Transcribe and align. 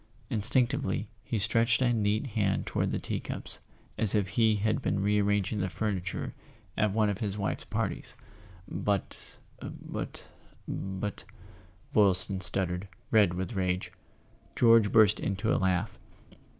Instinctively, 0.31 1.09
he 1.27 1.37
stretched 1.37 1.79
a 1.79 1.93
neat 1.93 2.25
hand 2.33 2.65
toward 2.65 2.91
the 2.91 2.99
tea 2.99 3.19
cups, 3.19 3.59
as 3.99 4.15
if 4.15 4.29
he 4.29 4.55
had 4.55 4.81
been 4.81 4.97
re¬ 4.99 5.21
arranging 5.23 5.59
the 5.59 5.69
furniture 5.69 6.33
at 6.75 6.91
one 6.91 7.07
of 7.07 7.19
his 7.19 7.37
wife's 7.37 7.65
parties. 7.65 8.15
"But—but—but" 8.67 11.23
Boylston 11.93 12.41
stuttered, 12.41 12.87
red 13.11 13.35
with 13.35 13.53
rage. 13.53 13.91
George 14.55 14.91
burst 14.91 15.19
into 15.19 15.53
a 15.53 15.57
laugh. 15.61 15.99